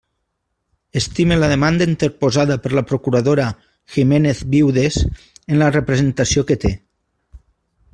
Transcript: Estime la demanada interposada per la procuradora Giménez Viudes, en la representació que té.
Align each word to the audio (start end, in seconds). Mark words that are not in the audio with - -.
Estime 1.01 1.35
la 1.41 1.49
demanada 1.51 1.87
interposada 1.89 2.57
per 2.65 2.73
la 2.77 2.85
procuradora 2.93 3.47
Giménez 3.97 4.43
Viudes, 4.57 5.01
en 5.53 5.63
la 5.65 5.73
representació 5.81 6.49
que 6.53 6.63
té. 6.67 6.77